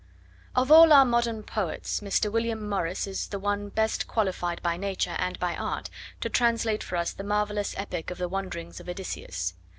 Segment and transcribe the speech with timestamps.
[0.55, 2.31] Of all our modern poets, Mr.
[2.31, 6.95] William Morris is the one best qualified by nature and by art to translate for
[6.95, 9.53] us the marvellous epic of the wanderings of Odysseus.